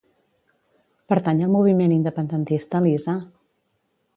Pertany 1.13 1.43
al 1.47 1.53
moviment 1.57 1.93
independentista 1.99 2.83
l'Isa? 2.87 3.17